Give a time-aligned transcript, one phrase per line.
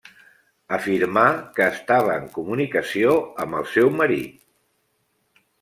[0.77, 1.25] Afirmà
[1.59, 3.15] que estava en comunicació
[3.45, 4.45] amb el seu marit.